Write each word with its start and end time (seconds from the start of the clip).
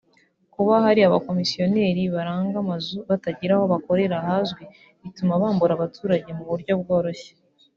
Kuba 0.53 0.73
hari 0.85 1.01
abakomisiyoneri 1.03 2.01
baranga 2.15 2.55
amazu 2.63 2.95
batagira 3.09 3.53
aho 3.57 3.65
bakorera 3.73 4.15
hazwi 4.27 4.63
bituma 5.01 5.41
bambura 5.41 5.71
abaturage 5.75 6.29
mu 6.37 6.43
buryo 6.49 6.73
bworoshye 6.81 7.31